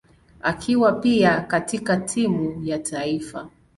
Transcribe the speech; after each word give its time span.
akiwa 0.41 0.91
pia 0.91 1.41
katika 1.41 1.97
timu 1.97 2.61
ya 2.63 2.79
taifa. 2.79 3.49